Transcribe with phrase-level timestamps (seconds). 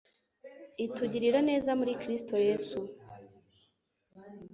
[0.85, 2.79] itugirira neza muri Kristo Yesu....